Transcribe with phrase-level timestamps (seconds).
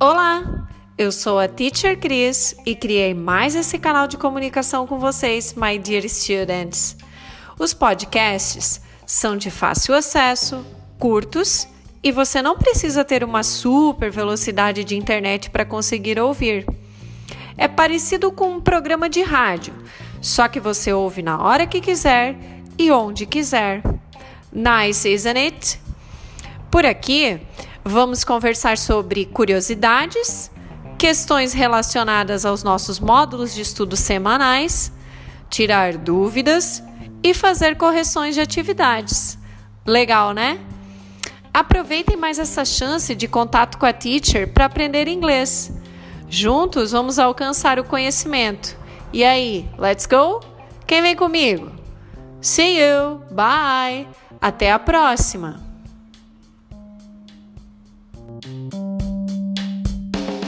[0.00, 5.54] Olá, eu sou a Teacher Cris e criei mais esse canal de comunicação com vocês,
[5.56, 6.96] my dear students.
[7.58, 10.64] Os podcasts são de fácil acesso,
[11.00, 11.66] curtos
[12.00, 16.64] e você não precisa ter uma super velocidade de internet para conseguir ouvir.
[17.56, 19.74] É parecido com um programa de rádio,
[20.22, 22.36] só que você ouve na hora que quiser
[22.78, 23.82] e onde quiser.
[24.52, 25.87] Nice, isn't it?
[26.70, 27.40] Por aqui,
[27.82, 30.50] vamos conversar sobre curiosidades,
[30.98, 34.92] questões relacionadas aos nossos módulos de estudo semanais,
[35.48, 36.82] tirar dúvidas
[37.22, 39.38] e fazer correções de atividades.
[39.86, 40.60] Legal, né?
[41.52, 45.72] Aproveitem mais essa chance de contato com a teacher para aprender inglês.
[46.28, 48.76] Juntos vamos alcançar o conhecimento.
[49.10, 50.40] E aí, let's go?
[50.86, 51.72] Quem vem comigo?
[52.42, 53.22] See you!
[53.30, 54.06] Bye!
[54.40, 55.67] Até a próxima!